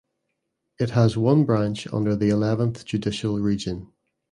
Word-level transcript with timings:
It 0.79 0.89
has 0.89 1.15
one 1.15 1.43
branch 1.43 1.85
under 1.93 2.15
the 2.15 2.29
Eleventh 2.29 2.85
Judicial 2.85 3.37
Region. 3.37 3.93